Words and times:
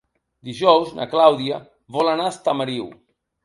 Dijous 0.47 0.95
na 1.01 1.07
Clàudia 1.11 1.61
vol 1.99 2.13
anar 2.17 2.29
a 2.31 2.35
Estamariu. 2.39 2.93